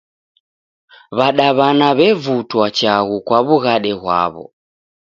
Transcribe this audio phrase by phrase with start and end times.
[1.17, 4.45] W'adaw'ana w'evutwa chaghu kwa wughade ghw'o